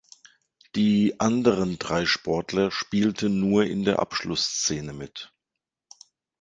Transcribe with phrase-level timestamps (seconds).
[0.73, 5.31] Die anderen drei Sportler spielten nur in der Abschlussszene mit.